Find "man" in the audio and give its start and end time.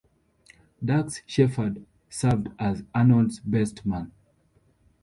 3.85-4.11